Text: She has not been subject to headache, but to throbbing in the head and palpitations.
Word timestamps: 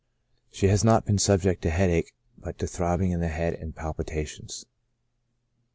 She 0.51 0.65
has 0.69 0.83
not 0.83 1.05
been 1.05 1.19
subject 1.19 1.61
to 1.61 1.69
headache, 1.69 2.11
but 2.35 2.57
to 2.57 2.65
throbbing 2.65 3.11
in 3.11 3.19
the 3.19 3.27
head 3.27 3.53
and 3.53 3.75
palpitations. 3.75 4.65